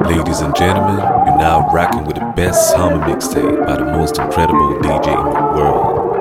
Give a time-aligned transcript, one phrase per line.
[0.00, 4.80] Ladies and gentlemen, you're now rocking with the best summer mixtape by the most incredible
[4.80, 6.16] DJ in the world,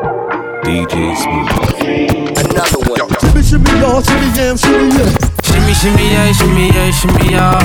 [0.66, 2.36] DJ Smooth.
[2.36, 3.00] Another one.
[3.22, 5.08] Shimmy, shimmy, y'all, shimmy, yam, shimmy, yeah.
[5.42, 7.56] Shimmy, shimmy, yeah, shimmy, yeah, shimmy, yeah.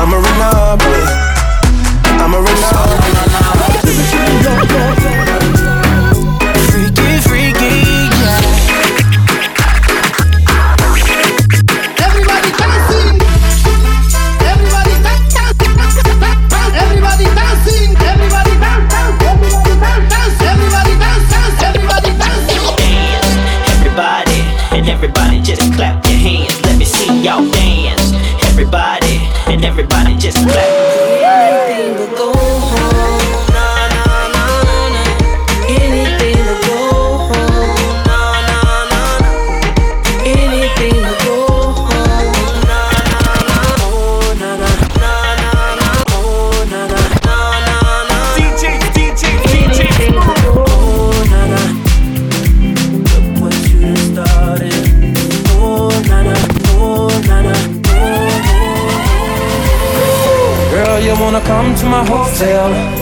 [0.00, 0.88] I'm a Renable.
[2.16, 2.96] I'm a Renable.
[3.84, 5.29] Shimmy, shimmy, y'all, y'all, y'all.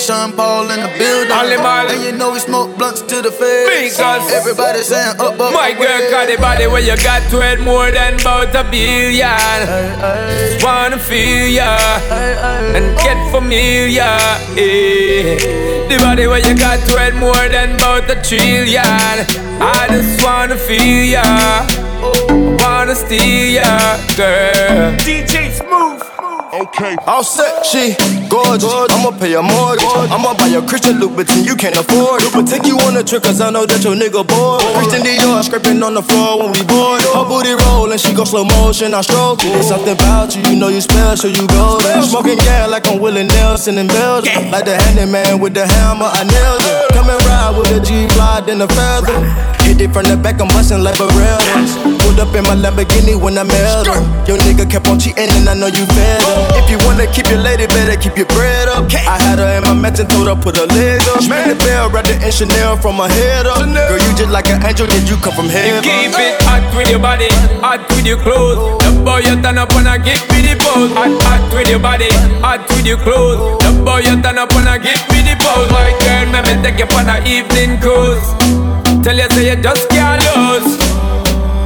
[0.00, 1.30] Sean Paul in the building.
[1.30, 1.90] Only Mal.
[1.90, 3.98] And you know we smoke blunts to the face.
[3.98, 4.32] Migos.
[4.32, 5.52] Everybody saying up, up.
[5.52, 6.10] My up, girl yeah.
[6.10, 6.36] got eh.
[6.36, 9.60] the body where you got to it more than about a billion.
[10.56, 11.76] Just wanna feel ya
[12.76, 14.16] and get familiar.
[14.56, 15.36] Yeah.
[15.90, 18.80] The body where you got to it more than about a trillion.
[19.60, 21.24] I just wanna feel ya.
[22.64, 24.96] Wanna steal ya, girl.
[25.04, 26.02] DJ Smooth.
[26.52, 26.96] Okay.
[27.06, 27.94] All set, she
[28.30, 28.70] gorgeous.
[28.94, 29.90] I'ma pay a mortgage.
[30.14, 32.22] I'ma buy a Christian Louboutin you can't afford.
[32.32, 34.62] But take you on a trip, cause I know that your nigga bored.
[34.78, 37.02] Christian Dior scraping on the floor when we board.
[37.10, 39.50] Her booty roll and she go slow motion, I stroke it.
[39.50, 42.02] There's something about you, you know you special, so you golden.
[42.06, 44.50] Smoking yeah like I'm Willie Nelson in Belgium.
[44.50, 46.94] Like the handyman with the hammer, I nailed it.
[46.94, 49.49] Come and ride with a G fly, then a feather.
[49.80, 51.72] Hit it from the back, I'm bustin' like a Berettas.
[52.04, 53.96] Pulled up in my Lamborghini when I met her.
[54.28, 56.60] Your nigga kept on cheating and I know you fed her.
[56.60, 58.92] If you wanna keep your lady, better keep your bread up.
[58.92, 61.24] I had her in my mansion, told her put her leg up.
[61.24, 63.64] Man, the bell, wrapped in Chanel from my head up.
[63.64, 65.80] Girl, you just like an angel, did you come from heaven?
[65.80, 67.32] Keep it hot with your body,
[67.64, 68.60] hot with your clothes.
[68.84, 70.92] The boy you turn up and I give me the pose.
[70.92, 72.12] Hot, hot with your body,
[72.44, 73.64] hot with your clothes.
[73.64, 75.72] The boy you turn up and I give me the pose.
[75.72, 78.69] My girl, let me take you on a evening cruise.
[79.02, 80.76] Tell you say you just can't lose.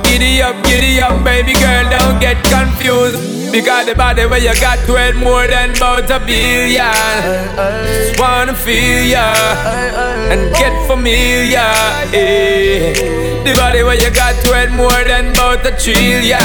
[0.04, 1.90] Giddy up, giddy up, baby girl.
[1.90, 3.52] Don't get confused.
[3.52, 6.90] Because the body where you got to it more than about a billion.
[7.86, 9.26] Just wanna feel ya
[10.32, 11.68] and get familiar.
[12.12, 13.44] eh.
[13.44, 16.40] The body where you got to it more than about a trillion.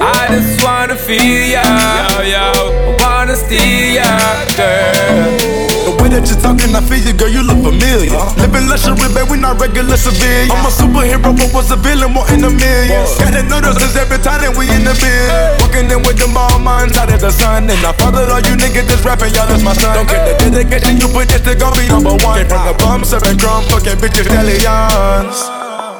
[0.00, 1.64] I just wanna feel ya,
[2.12, 2.96] yo, yo.
[3.00, 4.06] Wanna steal ya,
[4.54, 5.56] girl.
[5.88, 8.12] The way that you're talking, I feel you, girl, you look familiar.
[8.38, 10.52] Living luxury, babe, we not regular civilians.
[10.52, 13.16] I'm a superhero, but was a villain, more in the millions.
[13.18, 15.58] Gotta notice us every time that we in the building.
[15.62, 17.70] Walking in with them all minds out of the sun.
[17.70, 19.94] And I followed all you niggas that's rapping, y'all, that's my son.
[19.94, 22.38] Don't get the dedication, you put this to gon' be number one.
[22.38, 25.38] Came from the bum, serving crumb, fucking bitches, stallions.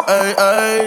[0.09, 0.81] Ay, ay.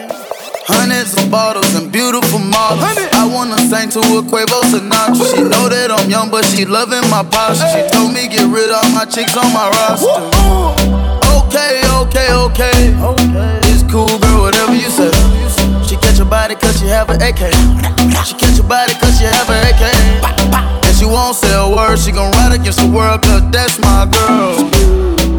[0.67, 2.85] Hundreds of bottles and beautiful models.
[3.17, 5.25] I wanna sing to a Quavo Sinatra.
[5.33, 7.67] She know that I'm young, but she loving my posture.
[7.73, 10.21] She told me get rid of my chicks on my roster.
[11.41, 12.93] Okay, okay, okay.
[13.73, 14.60] It's cool, girl, whatever
[16.31, 17.51] body cause she have an AK.
[18.23, 19.83] She catch your body cause she have an AK.
[20.87, 24.07] And she won't say a word, she gon' ride against the world cause that's my
[24.07, 24.55] girl.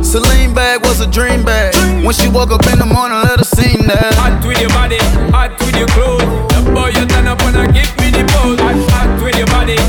[0.04, 1.72] Celine bag was a dream bag.
[2.04, 4.12] When she woke up in the morning, let her sing that.
[4.20, 4.98] Hot with your body,
[5.32, 6.28] hot with your clothes.
[6.52, 8.60] The boy you turn up and I give me the pose.
[8.60, 9.80] Hot, hot with your body,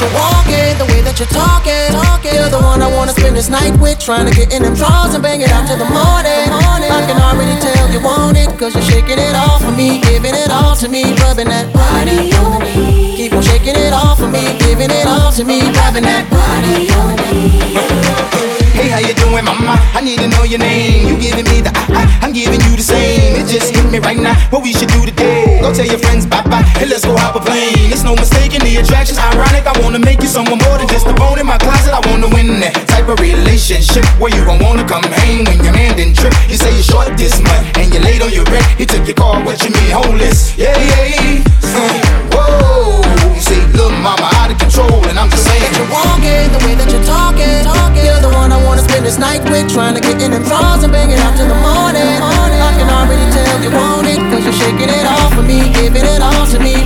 [0.00, 2.34] you're it, the way that you talk it, talk it.
[2.34, 5.14] You're the one I wanna spend this night with, trying to get in them drawers
[5.14, 6.48] and bang it out till the morning.
[6.90, 10.34] I can already tell you want it, cause you're shaking it off for me, giving
[10.34, 13.16] it all to me, rubbing that body on me.
[13.16, 16.88] Keep on shaking it off for me, giving it all to me, rubbing that body
[16.96, 18.59] on me.
[18.80, 19.76] Hey, how you doing, mama?
[19.92, 21.04] I need to know your name.
[21.04, 23.36] You giving me the ah, ah, I'm giving you the same.
[23.36, 24.32] It just hit me right now.
[24.48, 25.60] What we should do today?
[25.60, 27.92] Go tell your friends bye bye, and let's go hop a plane.
[27.92, 29.68] It's no mistaking the attraction's ironic.
[29.68, 31.92] I wanna make you someone more than just a bone in my closet.
[31.92, 35.76] I wanna win that type of relationship where you gon' wanna come hang when your
[35.76, 36.32] man didn't trip.
[36.48, 38.64] You say you're short this month, and you late on your rent.
[38.80, 40.56] He took your car, what you mean homeless?
[40.56, 41.44] Yeah, yeah.
[41.60, 42.00] Uh,
[42.32, 43.04] whoa,
[43.40, 45.60] say, look, mama, out of control, and I'm just saying.
[45.60, 48.04] That you're walking, the way that you're talking, talk it.
[48.04, 50.84] You're the one I wanna spend this night with, trying to get in them drawers
[50.84, 52.04] and bang it out till the morning.
[52.04, 56.04] I can already tell you want it, cause you're shaking it off for me, giving
[56.04, 56.84] it all to me,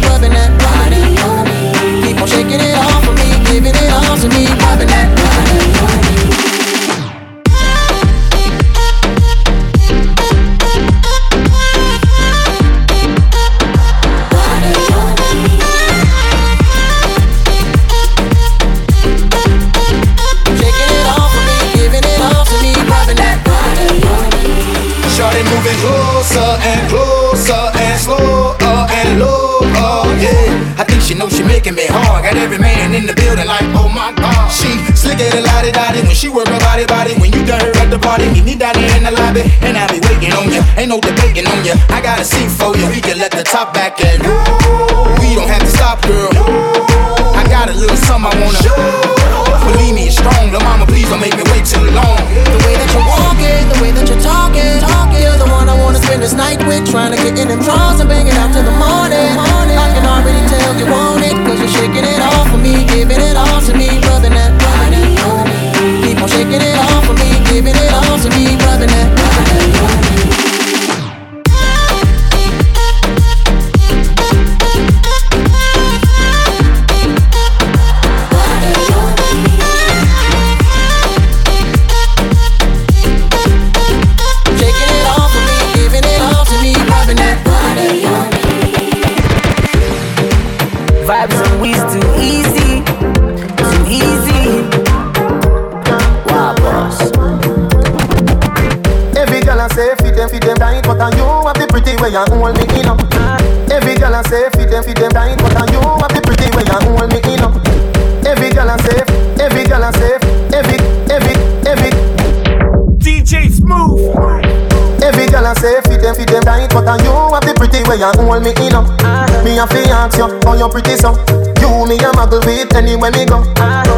[120.85, 121.17] pretty so?
[121.61, 123.41] You me a muggle with anywhere me go.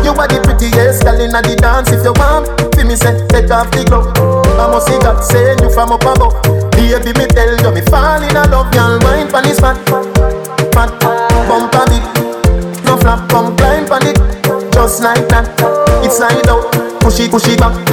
[0.02, 1.90] You are the prettiest girl inna the dance.
[1.90, 4.14] If you want, fi me say take off the glove.
[4.59, 6.35] I must see God send you from up above.
[6.73, 8.73] Baby, me tell you me fall in love.
[8.75, 9.76] Y'all wine pon this fat,
[10.73, 10.90] fat,
[11.50, 12.05] bump a bit.
[12.87, 14.16] No flap, come climb pon it,
[14.73, 15.47] just like that.
[16.05, 17.86] It's slide out, push it, push it back.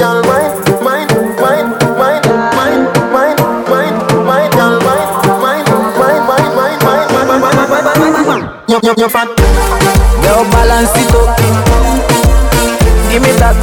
[8.74, 9.28] You, you, you fat.
[10.22, 11.38] Girl, balance it up.
[13.10, 13.54] Give me that.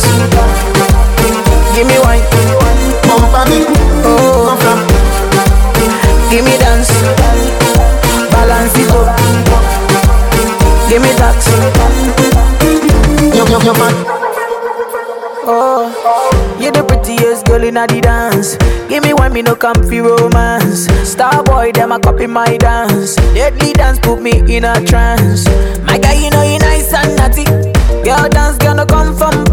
[1.76, 2.24] Give me wine.
[3.08, 3.66] Bumper me,
[4.04, 4.56] Oh,
[6.30, 6.92] give me dance.
[8.32, 9.18] Balance it up.
[10.90, 11.40] Give me that.
[13.36, 14.21] You, you, you fat.
[17.52, 18.56] Girl in the dance.
[18.88, 20.88] Give me one, me no comfy romance.
[21.04, 23.16] Star boy, them a copy my dance.
[23.36, 25.46] Deadly dance put me in a trance.
[25.84, 27.44] My guy, you know you nice and naughty.
[28.04, 29.44] Girl dance gonna come from.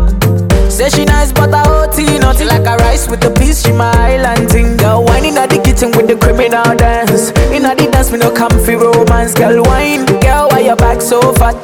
[0.70, 3.62] Say she nice, but I OT naughty like a rice with the peas.
[3.62, 4.76] She my island thing.
[4.76, 7.30] Girl whining at the kitchen with the criminal dance.
[7.50, 9.34] In the dance, me no comfy romance.
[9.34, 11.58] Girl wine, girl why your back so fat?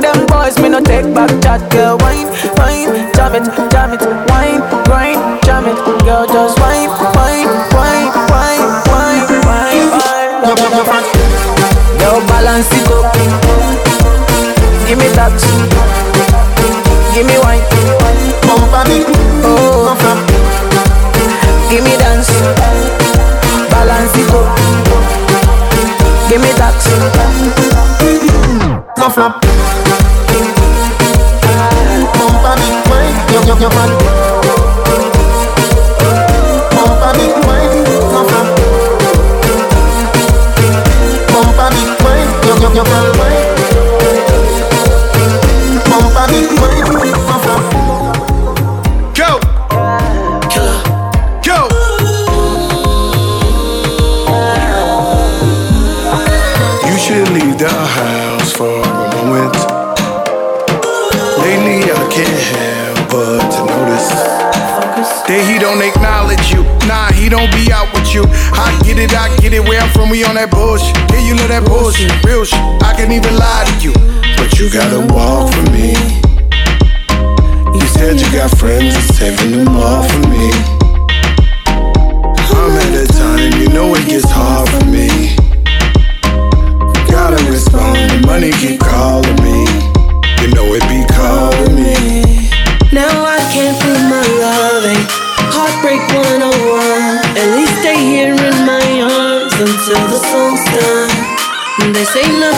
[0.00, 1.60] Them boys me no take back chat.
[1.70, 4.35] Girl wine, wine, jam it, jam it, wine.
[5.84, 10.56] Girl just wine, wine, wine, wine, wine, wine, wine.
[10.86, 11.04] Fat.
[12.00, 13.12] Girl balance it up.
[14.86, 15.36] Give me that.
[17.14, 17.60] Give me wine.
[18.46, 19.04] Bumper me,
[19.44, 20.18] Oh, come from.
[21.68, 22.30] give me dance.
[23.70, 24.48] Balance it up.
[26.30, 26.76] Give me that.
[28.96, 29.32] Come from.
[32.16, 33.16] Bumper me, wine.
[33.32, 34.15] You, you, you fat.
[42.76, 43.16] You, you, you fat.
[43.16, 43.56] Wine.
[45.88, 46.36] Bumper wine.
[49.16, 49.30] Go.
[51.40, 51.58] Go.
[56.84, 58.84] You should leave the house for a
[59.16, 59.56] moment.
[61.40, 64.10] Lately, I can't help but to notice
[65.26, 66.62] that he don't acknowledge you.
[66.86, 67.75] Nah, he don't be out with
[68.16, 68.24] you.
[68.56, 69.60] I get it, I get it.
[69.60, 70.96] Where I'm from, we on that bullshit.
[71.12, 72.58] Yeah, you know that bullshit, real shit.
[72.80, 73.92] I can even lie to you,
[74.40, 75.92] but you gotta walk for me.
[77.76, 80.48] You said you got friends, it's saving them all for me.
[82.56, 85.36] I'm at a time, you know it gets hard for me.
[87.12, 89.25] Gotta respond, the money keep calling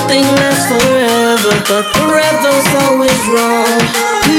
[0.09, 3.79] nothing lasts forever, but forever's always wrong.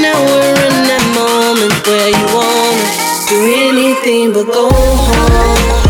[0.02, 2.86] Now we're in that moment where you wanna
[3.30, 5.89] do anything but go home.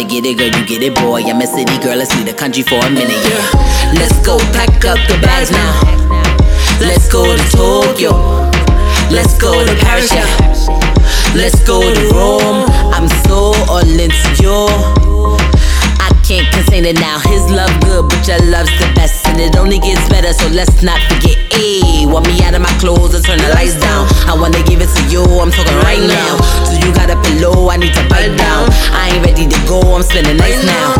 [0.00, 1.20] I'ma get it, girl, you get it, boy.
[1.24, 3.92] I'm a city girl, let's leave the country for a minute, yeah.
[3.92, 5.76] Let's go pack up the bags now.
[6.80, 8.12] Let's go to Tokyo.
[9.12, 10.24] Let's go to Paris, yeah.
[11.36, 12.64] Let's go to Rome.
[12.94, 15.19] I'm so all into you.
[16.30, 17.18] Can't contain it now.
[17.26, 20.32] His love good, but your love's the best, and it only gets better.
[20.32, 21.34] So let's not forget.
[21.58, 24.06] Ayy, want me out of my clothes and turn the lights down.
[24.30, 25.26] I wanna give it to you.
[25.26, 26.38] I'm talking right now.
[26.70, 28.70] So you got a pillow, I need to bite down.
[28.94, 29.82] I ain't ready to go.
[29.90, 30.94] I'm spending nights now.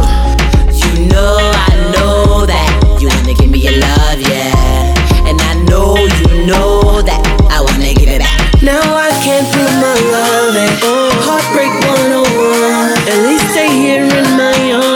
[0.75, 5.31] You know, I know that you wanna give me your love, yeah.
[5.31, 7.23] And I know you know that
[7.55, 8.35] I wanna give it back.
[8.67, 10.75] Now I can't prove my loving.
[11.23, 12.99] Heartbreak 101.
[13.07, 14.90] At least stay here in my arms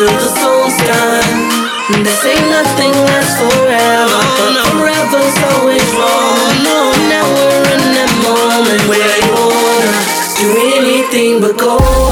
[0.00, 2.02] until the song's done.
[2.02, 6.64] They say nothing lasts forever, oh, but forever's always wrong.
[7.12, 10.00] Now we're in that moment where you wanna
[10.40, 12.09] do anything but go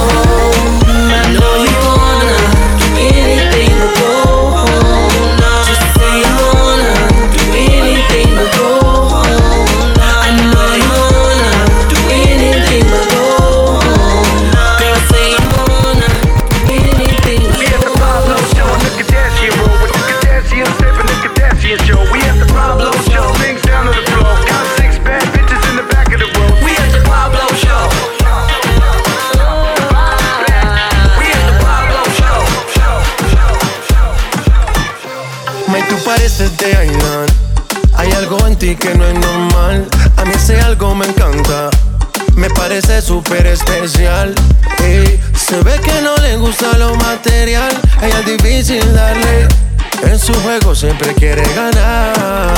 [50.75, 52.53] siempre quiere ganar.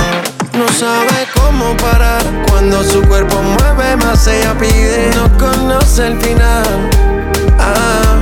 [0.54, 5.10] No sabe cómo parar cuando su cuerpo mueve más ella pide.
[5.14, 6.90] No conoce el final.
[7.58, 8.18] Ah,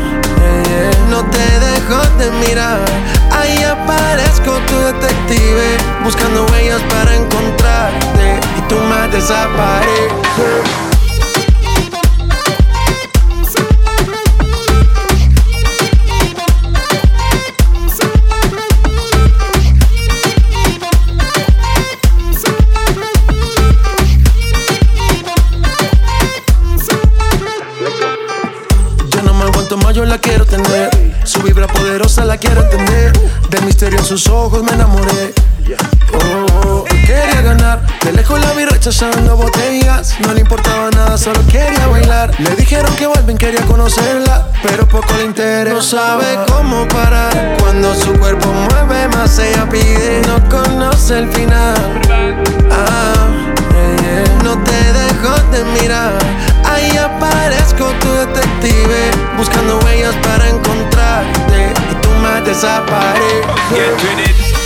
[1.08, 2.84] no te dejo de mirar.
[3.30, 9.87] Ahí aparezco tu detective buscando huellas para encontrarte y tú más desapareces.
[34.38, 35.34] Ojos me enamoré.
[36.14, 37.84] Oh, oh, quería ganar.
[38.04, 40.14] De lejos la vi rechazando botellas.
[40.20, 42.32] No le importaba nada, solo quería bailar.
[42.38, 44.48] Le dijeron que vuelven, quería conocerla.
[44.62, 45.74] Pero poco le interesa.
[45.74, 47.56] No sabe cómo parar.
[47.60, 50.22] Cuando su cuerpo mueve más, ella pide.
[50.26, 52.00] No conoce el final.
[52.70, 53.28] Ah,
[53.72, 54.42] yeah, yeah.
[54.44, 56.12] No te dejo de mirar.
[56.64, 61.72] Ahí aparezco tu detective Buscando huellas para encontrarte
[62.28, 64.57] Más desapareces Get with it.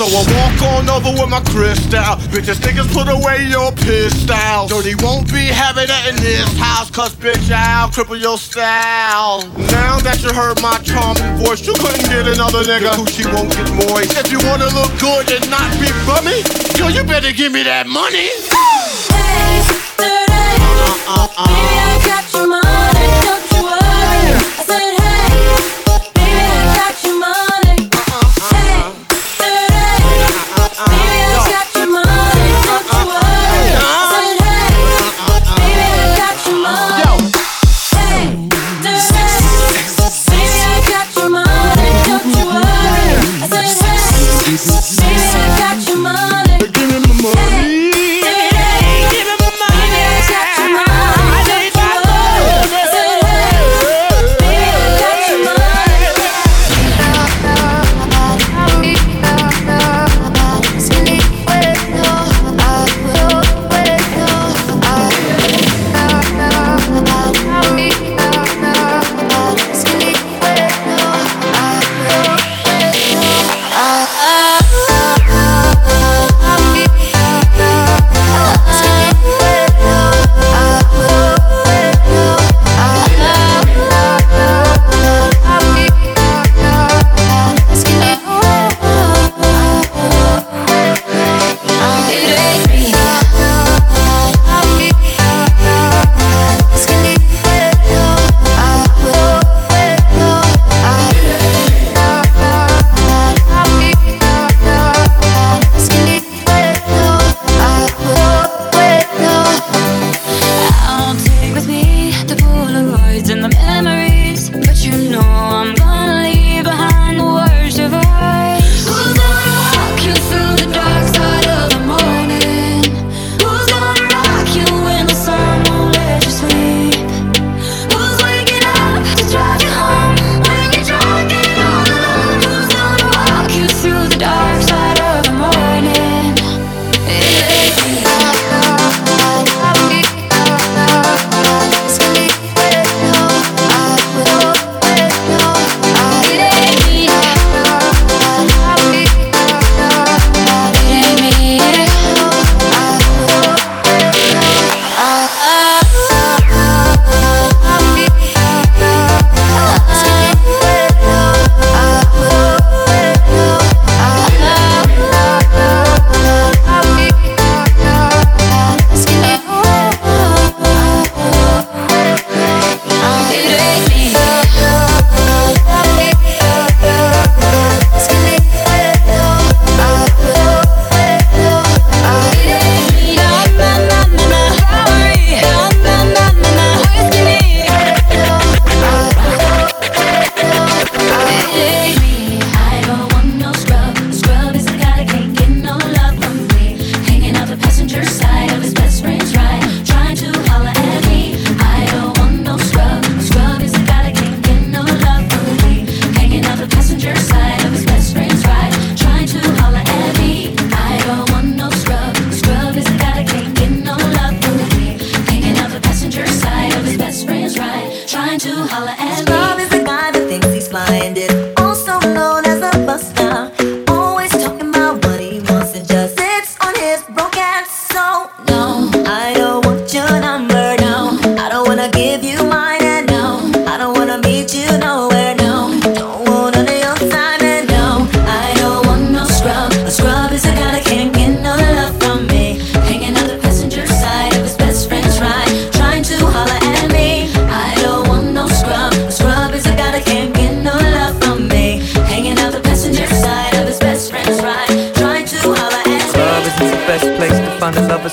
[0.00, 2.00] So I walk on over with my crystal.
[2.32, 4.66] Bitches, niggas, put away your pistol.
[4.66, 9.44] Dirty won't be having that in this house, cause bitch, I'll cripple your style.
[9.68, 13.52] Now that you heard my charming voice, you couldn't get another nigga who she won't
[13.52, 14.16] get moist.
[14.16, 16.48] If you wanna look good and not be bummy,
[16.80, 18.49] yo, you better give me that money.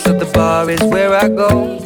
[0.03, 1.79] So the bar is where I go.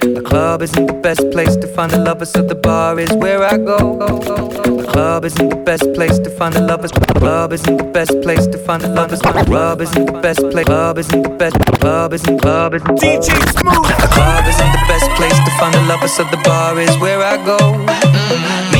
[0.00, 3.42] The club isn't the best place to find the lovers, so the bar is where
[3.42, 3.98] I go.
[3.98, 6.90] The club isn't the best place to find the lovers.
[6.92, 9.20] The club isn't the best place to find the lovers.
[9.20, 10.66] The club isn't the best place.
[10.66, 11.56] Club isn't the best.
[11.80, 12.38] Club isn't.
[12.40, 12.98] Club isn't.
[12.98, 13.88] DJ Smooth.
[14.04, 17.22] The club isn't the best place to find the lovers, so the bar is where
[17.22, 17.58] I go.
[17.58, 18.79] And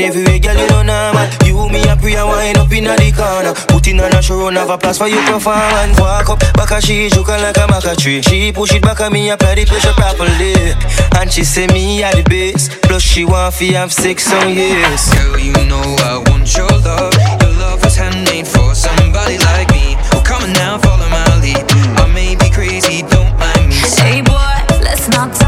[0.00, 2.28] About the shape in every way, girl, you know normal You, me, a pray and
[2.28, 5.20] wind up in the corner Putting on a show, run have a place for you
[5.22, 9.00] performance Walk up, back a she, juke like a maca tree She push it back
[9.00, 10.74] at me, apply the pressure properly
[11.20, 15.14] And she say me at the base Plus she want fi have sex, so yes
[15.14, 17.14] Girl, you know I want your love.
[17.40, 19.96] Your love was handmade for somebody like me.
[20.12, 21.64] Well, come on now, follow my lead.
[21.98, 23.76] I may be crazy, don't mind me.
[23.98, 25.45] Hey boy, let's not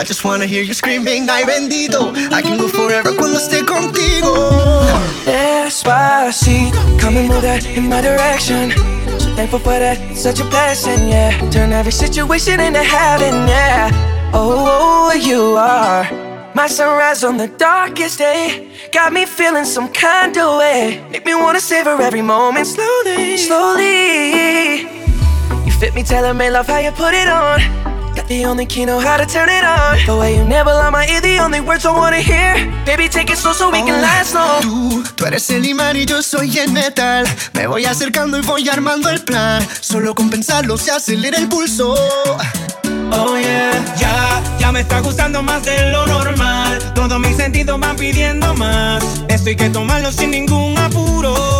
[0.00, 2.16] I just wanna hear you screaming, ay bendito.
[2.32, 4.32] I can go forever cuando esté contigo.
[5.26, 8.72] Despacito, come and move that in my direction.
[9.20, 11.36] So thankful for that, such a blessing, yeah.
[11.50, 13.90] Turn every situation into heaven, yeah.
[14.32, 16.08] Oh, oh, you are
[16.54, 18.70] my sunrise on the darkest day.
[18.92, 21.04] Got me feeling some kind of way.
[21.10, 24.80] Make me wanna savor every moment slowly, slowly.
[25.66, 27.89] You fit me, tailor made, love how you put it on.
[28.30, 29.98] The only key, know how to turn it on.
[30.06, 32.54] The way you never lie my ear, the only words I wanna hear.
[32.86, 34.62] Baby, take it slow so we can last long.
[34.62, 37.26] Tú, tú eres el imán y yo soy el metal.
[37.54, 39.66] Me voy acercando y voy armando el plan.
[39.80, 41.96] Solo con pensarlo se acelera el pulso.
[43.10, 46.78] Oh yeah, ya, ya me está gustando más de lo normal.
[46.94, 49.02] Todos mis sentidos van pidiendo más.
[49.26, 51.59] Esto hay que tomarlo sin ningún apuro.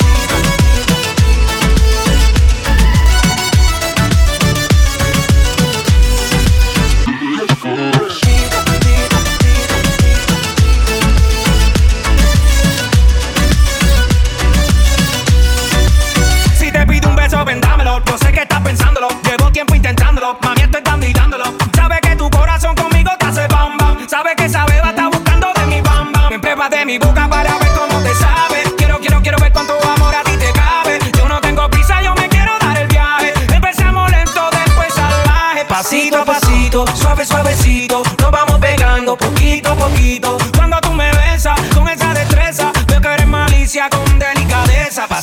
[26.91, 28.63] Mi boca para ver cómo te sabe.
[28.75, 30.99] Quiero, quiero, quiero ver cuánto amor a ti te cabe.
[31.17, 33.33] Yo no tengo prisa, yo me quiero dar el viaje.
[33.53, 35.63] Empezamos lento, después salvaje.
[35.69, 38.20] Pasito a pasito, suave, suavecito.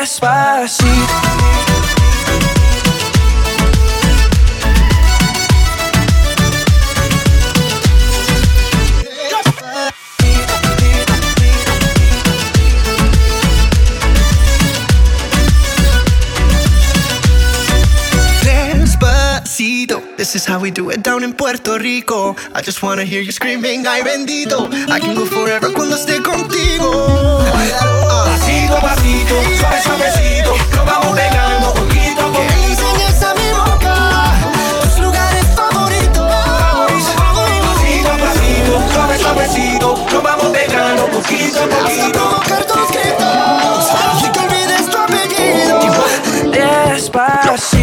[0.00, 1.39] Despacito.
[20.20, 22.36] This is how we do it down in Puerto Rico.
[22.54, 24.68] I just wanna hear you screaming, ay bendito.
[24.90, 26.90] I can go forever cuando esté contigo.
[28.28, 30.50] Pasito a pasito, suave, suavecito.
[30.76, 32.52] Nos vamos pegando poquito a poquito.
[32.52, 33.96] le enseñes a mi boca
[34.82, 36.28] tus lugares favoritos.
[37.64, 39.88] Pasito a pasito, suave, suavecito.
[40.12, 42.12] Nos vamos pegando poquito a Hasta poquito.
[42.12, 43.82] provocar tus gritos
[44.22, 45.80] y que olvides tu apellido.
[46.52, 47.79] Despacito.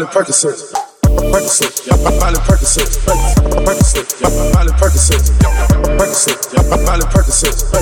[0.00, 2.88] Miley Percocet, Percocet, yeah, Miley Percocet,
[3.66, 5.20] Percocet, yeah, Miley Percocet,
[5.98, 7.79] Percocet, yeah, Miley Percocet.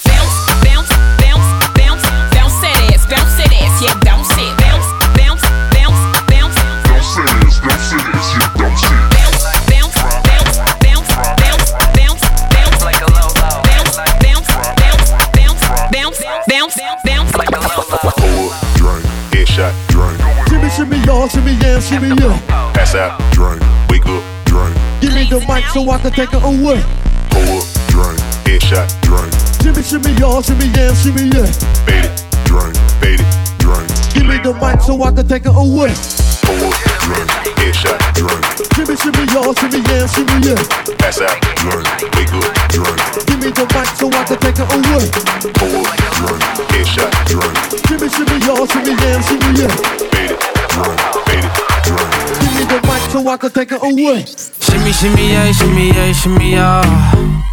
[0.05, 0.52] Bounce,
[19.53, 20.49] Drink, headshot, drink.
[20.49, 22.39] Shimmy, shimmy, y'all, shimmy, yeah, shimmy, yeah.
[22.73, 23.61] Pass out, drink.
[23.87, 24.73] Wake up, drink.
[24.99, 26.81] Give me the mic so I can take it away.
[27.29, 28.17] Pull up, drink.
[28.49, 29.31] Headshot, drink.
[29.61, 31.45] Shimmy, shimmy, y'all, shimmy, yeah, shimmy, yeah.
[31.85, 32.75] Fade it, drink.
[32.97, 33.87] Fade it, drink.
[34.15, 35.93] Give me the mic so I can take it away.
[38.53, 40.61] Shimmy, shimmy, y'all, shimmy, yeah, shimmy, yeah.
[41.01, 41.89] Pass out, drink.
[42.13, 42.99] Wake up, drink.
[43.25, 45.09] Give me the mic so I can take it away.
[45.57, 46.41] Pull up, drink.
[46.69, 47.57] Headshot, drink.
[47.87, 49.73] Shimmy, shimmy, y'all, shimmy, yeah, shimmy, yeah.
[50.13, 50.99] Fade it, drink.
[51.25, 52.09] Fade it, drink.
[52.41, 54.25] Give me the mic so I can take it away.
[54.25, 57.52] Shimmy, shimmy, yeah, shimmy, yeah, shimmy, yeah.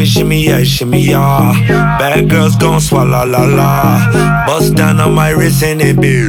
[0.00, 1.52] Shimmy, shimmy, yeah, shimmy, yeah.
[1.98, 4.46] Bad girls gon' swallow la la.
[4.46, 6.26] Bust down on my wrist and it big.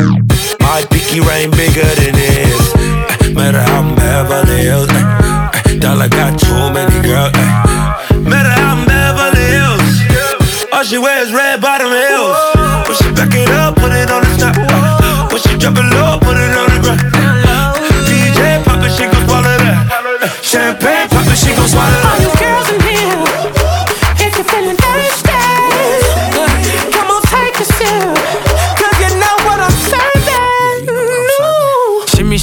[0.59, 2.73] My pinky ring bigger than this.
[2.75, 4.89] Eh, Matter how I'm Beverly Hills.
[4.91, 7.31] eh, eh, Dollar got too many girls.
[8.27, 10.67] Matter how I'm Beverly Hills.
[10.73, 12.35] All she wears red bottom heels.
[12.87, 15.31] When she back it up, put it on the top.
[15.31, 16.99] When she drop it low, put it on the ground.
[18.03, 20.39] DJ pop it, she gon' swallow that.
[20.43, 21.00] Champagne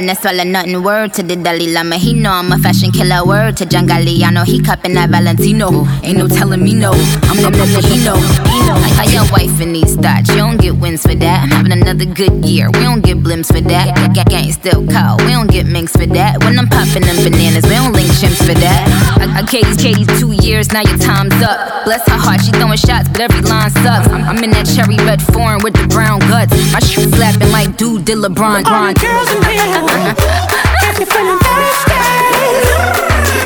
[0.00, 0.82] No swallow nothing.
[0.82, 3.24] Word to the Dalai Lama, he know I'm a fashion killer.
[3.24, 5.86] Word to John Galliano, he cupping that Valentino.
[6.02, 8.14] Ain't no telling me no, I'm the.
[8.16, 11.42] Like how your wife in these thoughts, you don't get wins for that.
[11.42, 13.94] I'm having another good year, we don't get blimps for that.
[14.14, 16.42] Gang gang still call, we don't get minks for that.
[16.42, 18.82] When I'm popping them bananas, we don't link chimps for that.
[19.20, 21.84] I, I Katie's Katie two years, now your time's up.
[21.84, 24.08] Bless her heart, she throwing shots, but every line sucks.
[24.08, 26.52] I'm, I'm in that cherry red foreign with the brown guts.
[26.72, 29.82] My shit slapping like dude did LeBron All girls in here,
[30.90, 31.98] if you're feeling thirsty,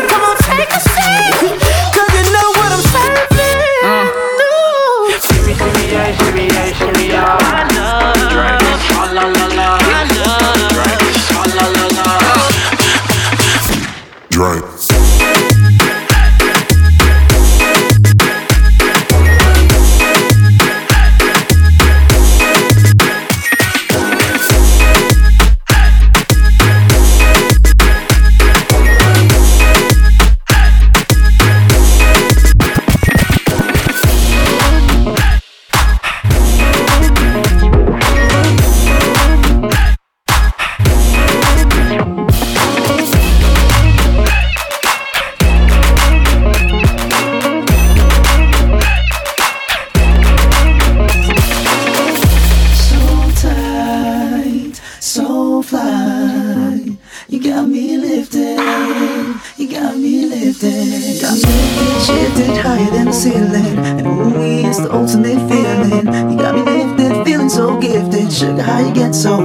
[0.08, 0.99] come on, take a sip.
[7.38, 7.59] now.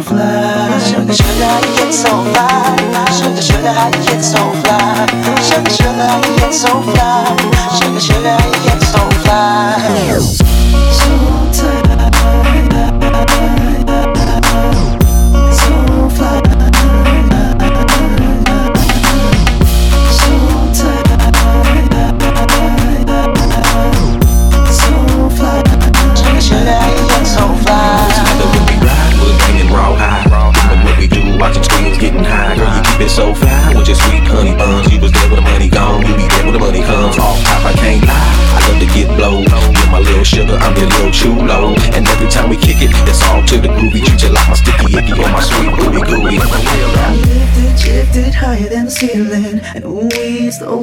[0.05, 1.84] flash.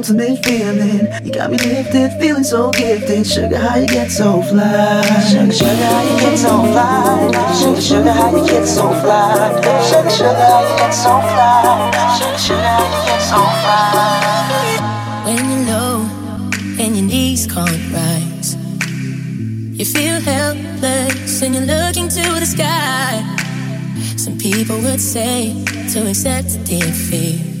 [0.03, 1.07] ultimate feeling.
[1.23, 3.25] You got me lifted, feeling so gifted.
[3.25, 5.01] Sugar, how you get so fly?
[5.31, 7.31] Sugar, sugar, how you get so fly?
[7.57, 9.61] Sugar, sugar, how you get so fly?
[9.87, 11.91] Sugar, sugar, how you get so fly?
[12.19, 15.23] Sugar, sugar, how you get so fly?
[15.23, 15.95] When you're low
[16.83, 18.57] and your knees can't rise,
[19.79, 23.23] you feel helpless and you're looking to the sky.
[24.17, 27.52] Some people would say to accept defeat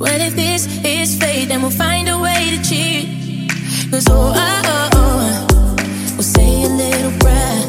[0.00, 1.48] what if this is fate?
[1.50, 3.50] Then we'll find a way to cheat.
[3.90, 5.76] Cause oh, oh, oh, oh.
[6.14, 7.60] we'll say a little prayer.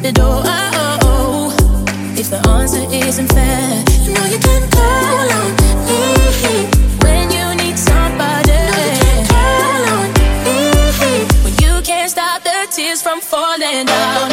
[0.00, 5.28] The oh, oh, oh, oh, if the answer isn't fair, you know you can call
[5.40, 5.50] on
[5.88, 6.70] me
[7.04, 8.52] when you need somebody.
[12.72, 14.30] Tears from falling down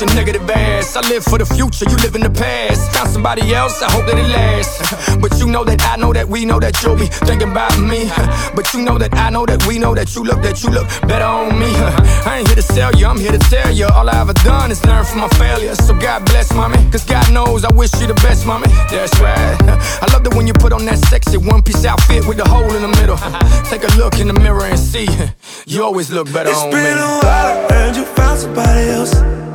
[0.00, 0.96] with your negative ass.
[0.96, 2.92] I live for the future, you live in the past.
[2.94, 4.80] Found somebody else, I hope that it lasts.
[5.20, 8.10] But you know that I know that we know that you'll be thinking about me.
[8.54, 10.86] But you know that I know that we know that you look that you look
[11.02, 11.70] better on me.
[12.28, 13.86] I ain't here to sell you, I'm here to tell you.
[13.86, 15.78] All I ever done is learn from my failures.
[15.86, 16.78] So God bless, mommy.
[16.90, 18.68] Cause God knows I wish you the best, mommy.
[18.90, 19.56] That's right.
[20.02, 22.72] I love that when you put on that sexy one piece outfit with the hole
[22.74, 23.18] in the middle.
[23.68, 25.08] Take a look in the mirror and see.
[25.66, 29.49] You always look better It's on been a while, and you found somebody else.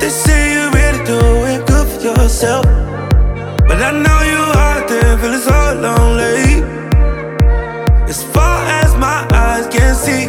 [0.00, 2.64] They say you really doing good for yourself.
[3.68, 6.64] But I know you out there feeling so lonely.
[8.08, 10.24] As far as my eyes can see,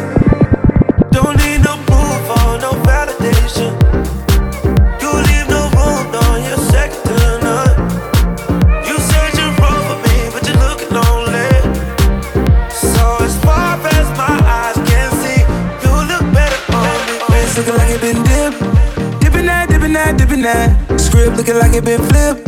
[20.42, 21.00] dipping that.
[21.00, 22.44] Script looking like it been flipped.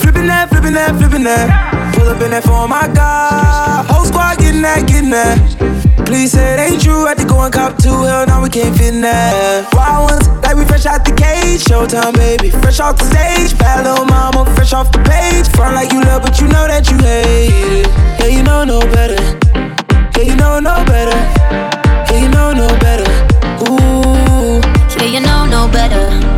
[0.00, 1.94] Flipping that, flipping that, flipping that.
[1.94, 3.86] Pull up in that phone, my God.
[3.86, 5.38] Whole squad getting that, getting that.
[6.06, 7.06] Please say it ain't true.
[7.06, 7.90] Had to go and cop two.
[7.90, 9.68] Hell no, we can't fit in that.
[9.74, 11.64] Wild ones, like we fresh out the cage.
[11.64, 12.50] Showtime, baby.
[12.50, 13.56] Fresh off the stage.
[13.58, 15.48] Bad little mama, fresh off the page.
[15.54, 17.88] Front like you love, but you know that you hate it.
[18.20, 19.20] Yeah, you know no better.
[20.16, 21.18] Yeah, you know no better.
[22.10, 23.08] Yeah, you know no better.
[23.68, 24.60] Ooh.
[24.96, 26.37] Yeah, you know no better.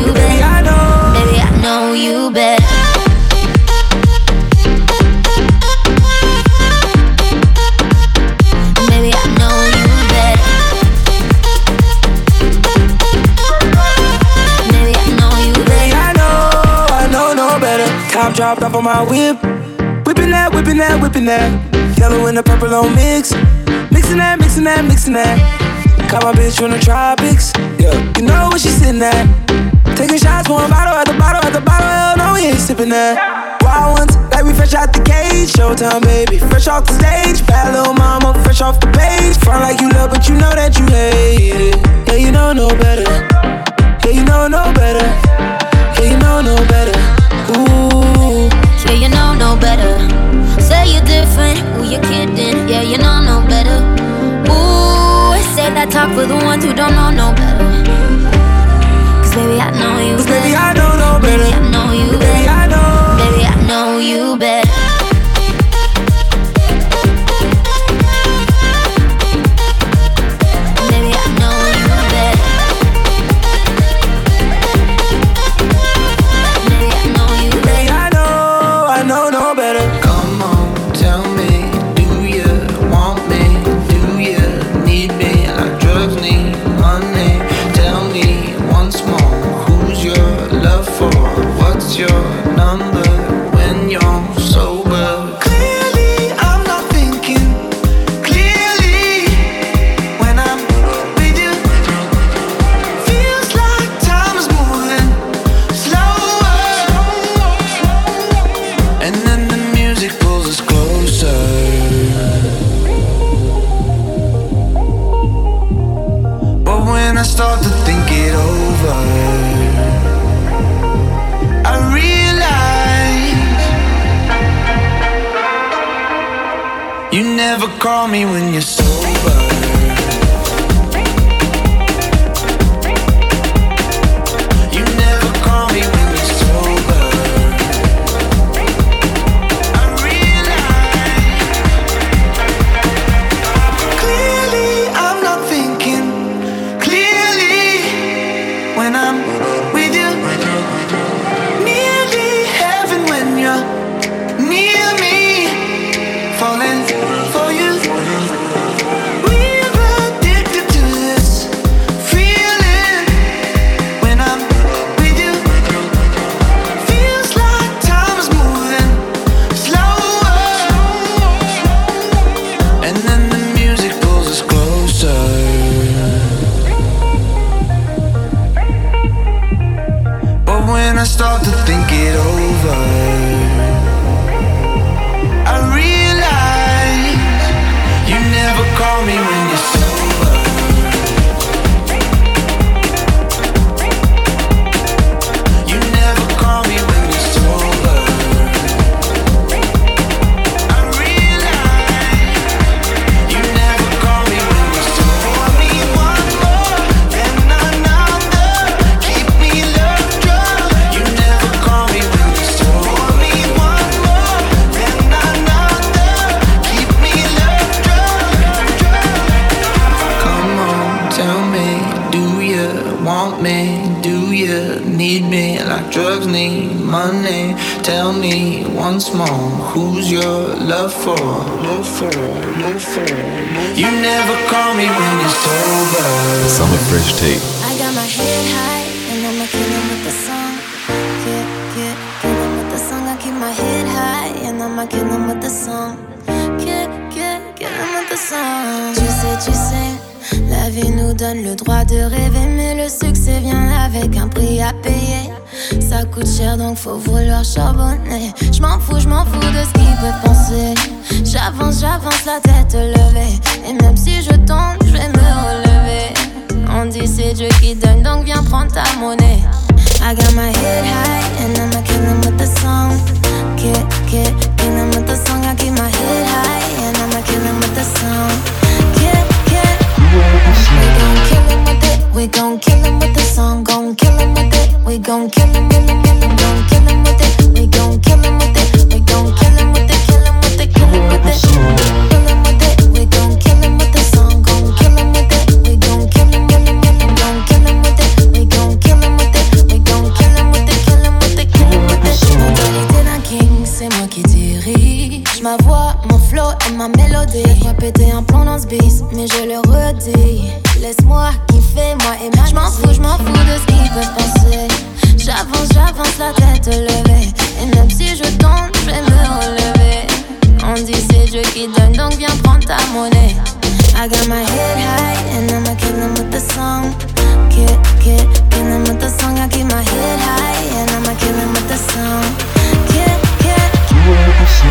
[18.31, 19.35] I'm dropped off on my whip.
[20.07, 21.51] Whipping that, whipping that, whipping that.
[21.99, 23.35] Yellow and the purple on mix.
[23.91, 25.35] Mixing that, mixing that, mixing that.
[26.07, 27.51] Caught my bitch from the tropics.
[27.75, 29.27] Yeah, you know where she sitting at.
[29.99, 31.83] Taking shots, one bottle at the bottle at the bottle.
[31.83, 33.19] Hell no, we ain't sipping that.
[33.67, 35.51] Wild ones, like we fresh out the cage.
[35.51, 37.45] Showtime, baby, fresh off the stage.
[37.45, 39.35] Bad little mama, fresh off the page.
[39.43, 42.07] Front like you love, but you know that you hate it.
[42.07, 43.30] Yeah, you know no better.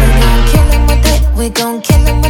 [0.01, 1.21] We gon' kill 'em with it.
[1.39, 2.30] We gon' kill with the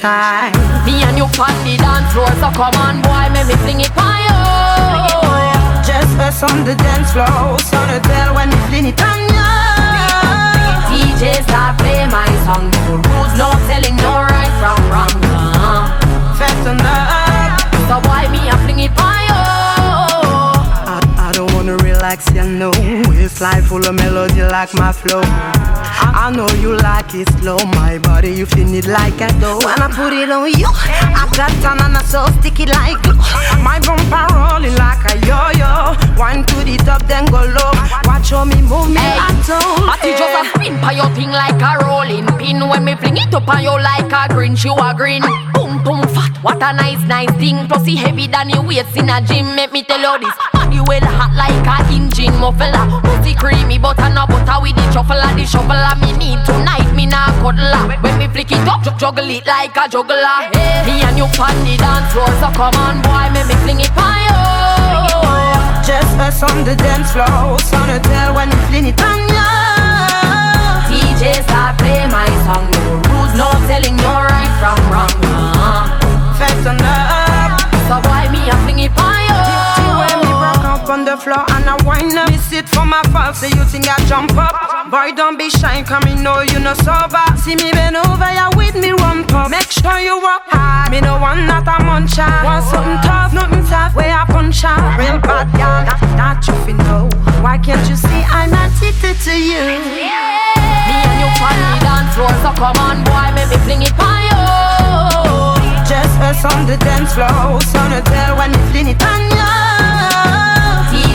[0.00, 0.56] time.
[0.88, 3.92] Me and you on the dance floor So come on boy, make me fling it
[3.92, 4.36] for you
[5.84, 9.48] Just us on the dance floor, so the tell when we fling it on ya.
[10.88, 15.16] DJ start play my song No rules, no telling, no right from wrong
[15.60, 15.84] uh.
[16.40, 17.60] Fasten up.
[17.86, 19.40] So boy, me a fling it for you
[20.88, 20.96] I,
[21.28, 22.72] I don't wanna relax, you know.
[23.20, 25.19] It's life full of melody like my flow.
[27.10, 29.58] I, I like it slow, my body, you feel it like a dough.
[29.58, 33.16] When I put it on you, I got I so sticky like glue.
[33.62, 35.96] My bumper rolling like a yo-yo.
[36.18, 37.72] Wine to the top, then go low.
[38.20, 41.30] Watch how me move me Hey, like But it just a spin pa your thing
[41.30, 44.74] like a rolling pin When me fling it up on you like a green, you
[44.74, 45.22] a green
[45.54, 49.08] Boom boom fat, what a nice nice thing Plus he heavy than your weights in
[49.08, 50.36] a gym Make me tell you this,
[50.90, 55.46] well hot like a engine muffler Pussy creamy butter no butter with the truffle the
[55.46, 59.78] shovel me need tonight, me nah cuddle When me flick it up, juggle it like
[59.78, 60.82] a juggler hey.
[60.90, 63.92] Me and you on the dance floor So come on boy, make me fling it
[63.94, 64.34] for you
[65.86, 69.46] Just us on the dance floor, so the tell when we fling it on ya.
[70.90, 75.86] DJ start play my song No rules, no telling, no right from wrong uh.
[76.34, 77.09] Fasten up.
[81.10, 82.30] The floor and I wind up.
[82.30, 84.54] Miss it for my fall, so you think I jump up.
[84.90, 87.26] Boy, don't be shy, come me know you no sober.
[87.34, 89.50] See me bend over, ya with me rump up.
[89.50, 90.92] Make sure you work hard.
[90.92, 92.30] Me no one not a muncher.
[92.46, 93.96] Want something tough, nothing tough.
[93.98, 94.98] Where I punch out.
[94.98, 97.10] Real bad girl, not, not you fi know.
[97.42, 99.66] Why can't you see I'm addicted to you?
[99.98, 103.94] Me and you on the dance floor So come on boy, make me fling it
[103.96, 104.40] for you
[105.88, 109.69] Just us on the dance floor, so no tell when we fling it on ya.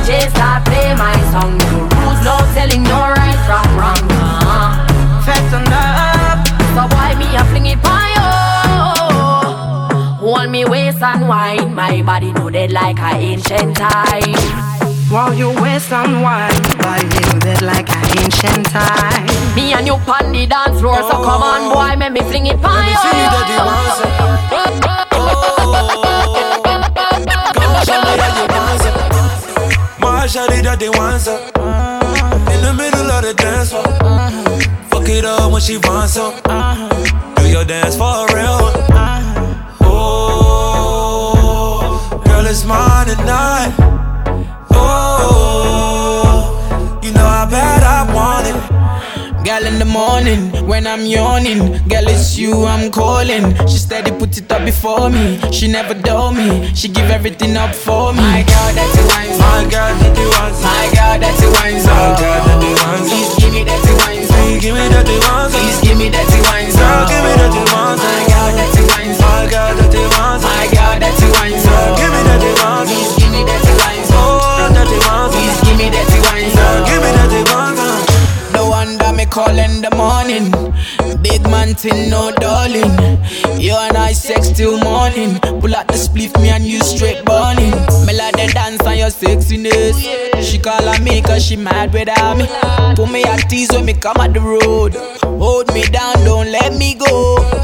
[0.06, 1.58] DJ start play my song.
[1.58, 3.98] No rules, no telling, no right from wrong.
[4.14, 4.86] Uh.
[5.26, 6.46] Fasten up.
[6.78, 8.30] So boy, me a fling it for you
[10.22, 11.74] Hold me waist and wine.
[11.74, 14.36] My body know dead like a ancient time.
[15.10, 19.26] While you waist and wine, body in bed like an ancient time.
[19.56, 22.60] Me and you on the dance floor So come on boy, make me fling it
[22.62, 22.94] for you
[30.26, 31.40] Shawty that they want some.
[32.50, 33.84] In the middle of the dance floor.
[34.90, 36.34] Fuck it up when she wants some.
[37.36, 38.74] Do your dance for real.
[39.82, 41.22] Oh,
[42.26, 43.72] girl, it's mine tonight.
[44.72, 46.50] Oh,
[47.04, 48.45] you know how bad I want
[49.56, 53.56] Girl in the morning when I'm yawning, girl it's you I'm calling.
[53.72, 55.40] She steady put it up before me.
[55.54, 56.76] She never dull me.
[56.76, 58.20] She give everything up for me.
[58.20, 60.68] My girl that's a wine My girl, that you want some.
[60.68, 63.16] My girl that's a wine My girl, that you want some.
[63.16, 65.54] Please give me that wine Please give me that you want.
[65.54, 68.00] Please give me that wine Girl, give me that you want.
[68.04, 68.35] My girl
[79.36, 80.48] call in the morning.
[81.22, 82.96] Big man thing, no darling.
[83.60, 85.40] You and I sex till morning.
[85.60, 87.76] Pull out the spliff, me and you straight burning.
[88.08, 89.96] Me like the dance on your sexiness.
[90.42, 92.48] She call on me cause she mad without me.
[92.96, 94.96] Put me at tease when me come at the road.
[95.24, 97.55] Hold me down, don't let me go.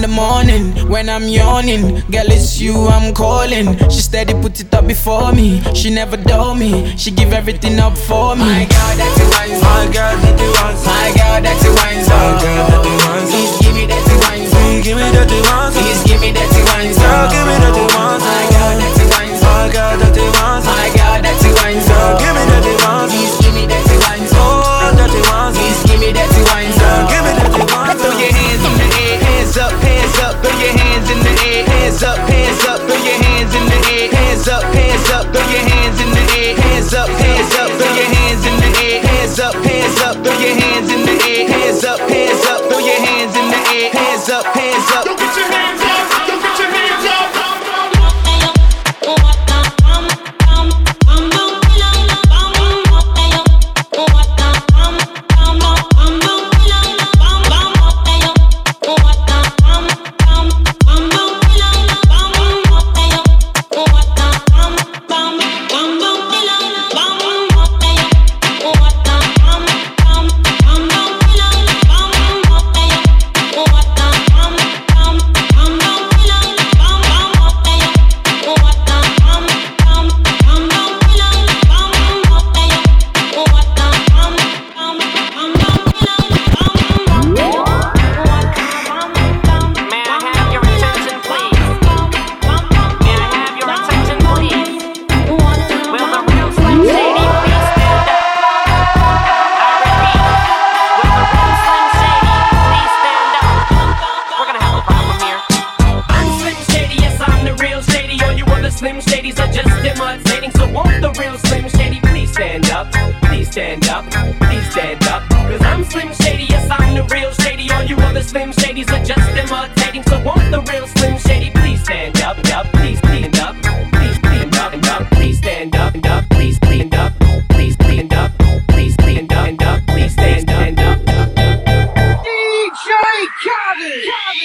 [0.00, 3.76] In the morning when I'm yawning, girl it's you I'm calling.
[3.90, 5.60] She steady put it up before me.
[5.74, 6.96] She never dull me.
[6.96, 8.44] She give everything up for me.
[8.44, 10.76] My girl that's a wine My girl, that you want.
[10.86, 13.28] My girl that's a wine My girl, that you want.
[13.30, 15.74] Please give me that wine Please give me that want.
[15.74, 18.49] Please give me that wine Girl, give me that you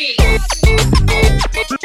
[0.06, 1.85] Please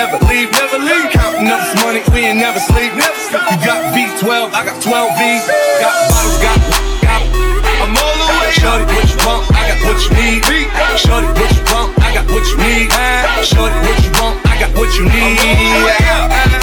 [0.00, 1.12] Never leave, never leave.
[1.12, 3.44] Counting up this money, we ain't never sleep, never sleep.
[3.52, 5.44] You got V12, I got 12 V's.
[5.76, 6.58] Got bottles, got,
[7.04, 7.20] got.
[7.84, 10.40] I'm all the way Show it what you want, I got what you need.
[10.96, 12.88] Show it what you want, I got what you need.
[13.44, 16.59] Show it what you want, I got what you need.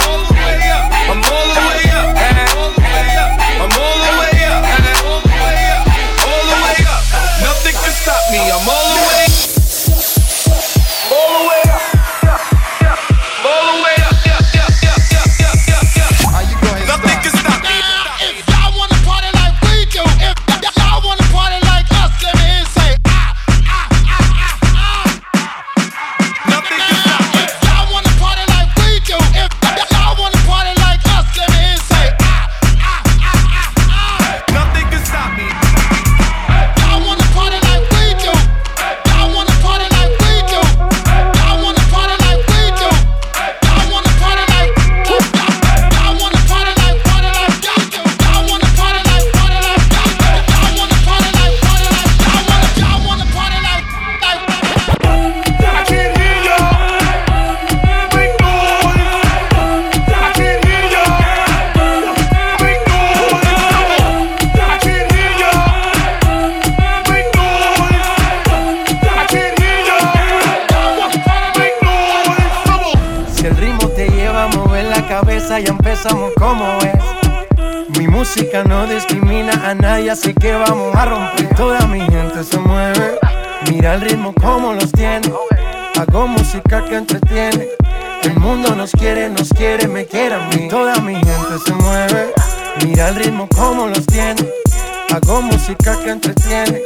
[95.76, 96.80] Que entretiene.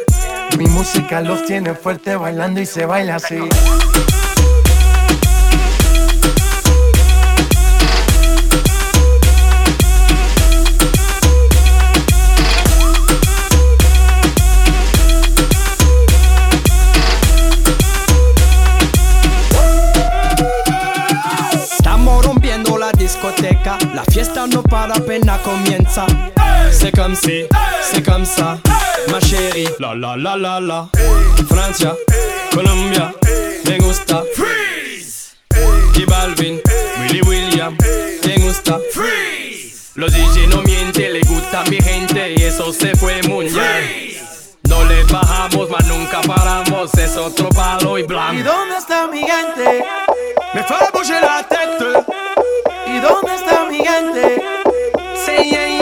[0.59, 3.39] Mi música los tiene fuerte bailando y se baila así.
[23.43, 26.07] Discoteca, la fiesta no para apenas comienza.
[26.71, 27.45] C'est comme si,
[27.83, 28.59] c'est comme ça,
[29.11, 29.69] ma chérie.
[29.79, 30.89] La la la la la.
[31.49, 31.95] Francia,
[32.53, 33.13] Colombia,
[33.69, 34.23] me gusta.
[34.35, 35.35] Freeze.
[35.95, 36.61] J Balvin,
[37.01, 37.77] Willy William,
[38.27, 38.79] me gusta.
[38.93, 39.91] Freeze.
[39.95, 44.13] Los DJ no mienten, le gusta mi gente y eso se fue muy bien.
[44.69, 48.43] No le bajamos, mas nunca paramos, es otro palo y ¿Y blanco.
[48.43, 49.85] dónde está mi gente?
[50.55, 51.62] Me tête.
[51.62, 51.62] ¿Y
[53.03, 54.43] dónde está mi gente?
[55.27, 55.82] Yeah,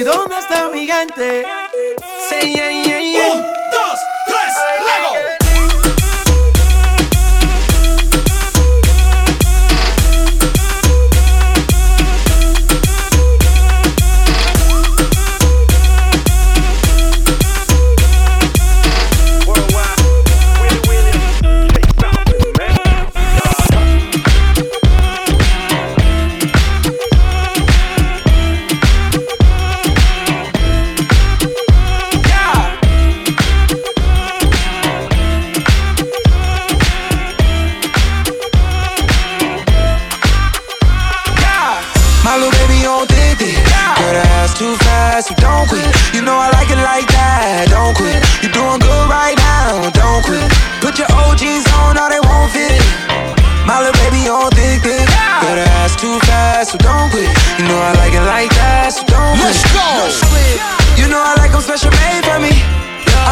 [0.00, 1.44] ¿Y dónde está mi gente?
[2.30, 3.69] Say yeah, yeah, yeah.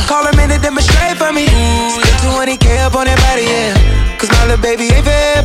[0.09, 1.47] Call in to demonstrate for me.
[1.93, 4.17] Spend 20k up on that body, yeah.
[4.19, 5.38] Cause my little baby ain't for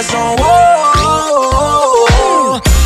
[0.00, 1.90] ass on whoa.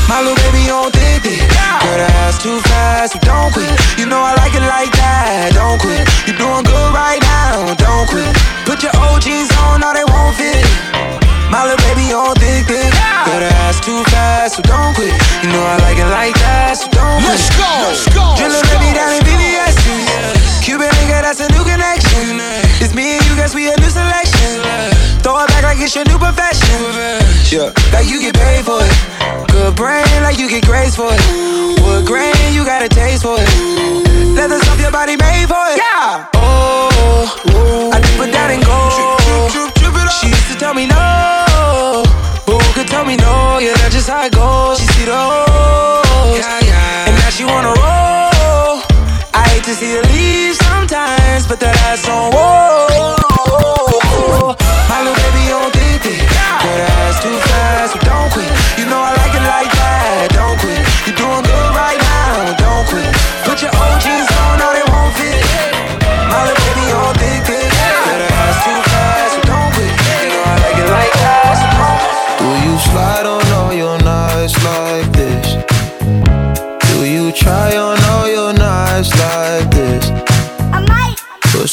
[0.08, 1.22] My little baby on thick.
[1.22, 3.70] Girl, that ass too fast, so don't quit.
[3.98, 6.02] You know I like it like that, don't quit.
[6.26, 8.34] You doing good right now, don't quit.
[8.66, 10.66] Put your OGs on, now they won't fit.
[11.50, 12.90] My little baby on thick, thick.
[12.90, 15.14] Girl, that ass too fast, so don't quit.
[15.46, 17.30] You know I like it like that, so don't quit.
[17.30, 17.70] Let's go.
[17.86, 18.33] Let's go.
[25.84, 26.80] It's your new profession.
[27.52, 28.96] Yeah, like you get paid for it.
[29.52, 31.20] Good brain, like you get grades for it.
[31.84, 33.48] Wood grain, you got a taste for it.
[34.32, 35.76] Leather stuff your body made for it.
[35.76, 36.26] Yeah.
[36.40, 38.80] Oh, I dip it down and go.
[40.20, 42.02] She used to tell me no,
[42.46, 43.58] but who could tell me no?
[43.58, 44.78] Yeah, that's just how it goes.
[44.80, 46.44] She see the hoes,
[47.04, 48.80] and now she wanna roll.
[49.34, 53.23] I hate to see her leave sometimes, but that ass on whoa.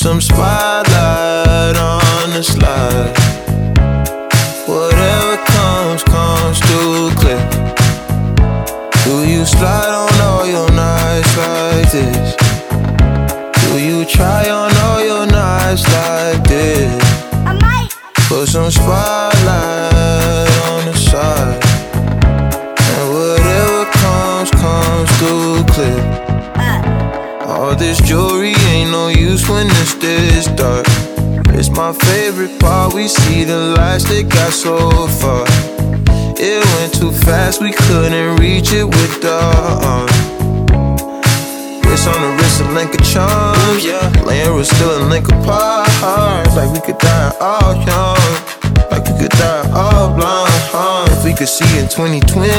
[0.02, 3.14] Some spotlight on the slide.
[4.66, 7.38] Whatever comes, comes too clear.
[9.04, 12.36] Do you slide on all your nights like this?
[13.62, 17.00] Do you try on all your nights like this?
[17.46, 17.90] I might.
[18.28, 21.64] Put some spotlight on the side.
[22.96, 26.02] And whatever comes, comes too clear.
[26.56, 27.46] Uh.
[27.46, 28.41] All this jewelry
[29.32, 30.86] when it's this dark.
[31.56, 32.94] It's my favorite part.
[32.94, 35.46] We see the lights that got so far.
[36.36, 40.12] It went too fast, we couldn't reach it with the arm.
[41.88, 43.86] Wrist on the wrist, a link of charms.
[43.86, 45.88] Yeah, laying was still a link apart.
[46.58, 48.32] Like we could die all young.
[48.92, 50.52] Like we could die all blind.
[50.76, 51.08] Huh?
[51.08, 52.52] If we could see in 2020,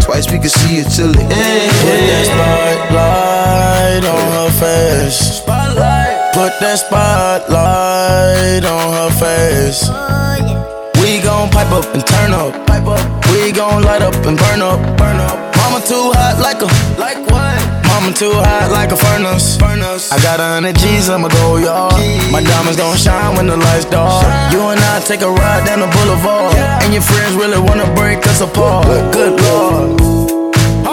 [0.00, 1.68] twice we could see it till the end.
[1.84, 5.61] Put that spotlight on her face.
[6.34, 9.88] Put that spotlight on her face.
[11.00, 12.52] We gon' pipe up and turn up.
[12.66, 13.02] Pipe up.
[13.30, 14.80] We gon' light up and burn up.
[14.96, 15.36] Burn up.
[15.56, 16.68] Mama too hot like a
[17.00, 17.60] like what?
[17.88, 19.56] Mama too hot like a furnace.
[19.56, 20.12] Furnace.
[20.12, 21.94] I got a hundred G's, I'ma go yard.
[22.32, 24.24] My diamonds gon' shine when the lights dark.
[24.52, 28.26] You and I take a ride down the boulevard, and your friends really wanna break
[28.26, 28.86] us apart.
[29.12, 30.41] Good lord.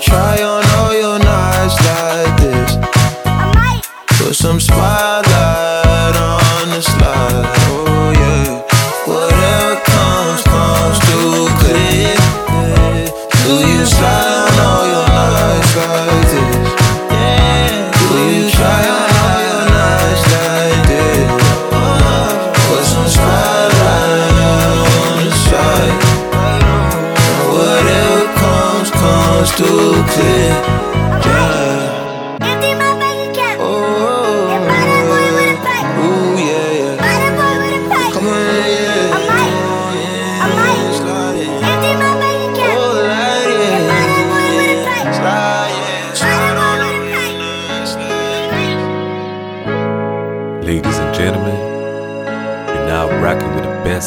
[0.00, 2.76] Try on all your nights like this?
[4.18, 7.44] Put some spotlight on the slide.
[7.68, 8.29] Oh yeah.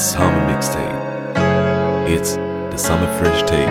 [0.04, 1.40] Summer mixtape.
[2.10, 3.70] It's the Summer Fresh Tape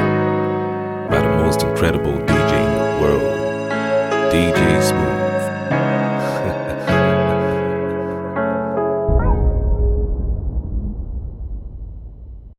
[1.11, 2.25] by the most incredible